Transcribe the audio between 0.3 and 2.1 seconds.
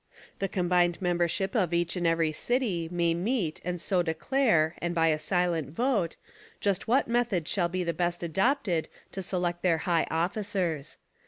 The combined membership of each and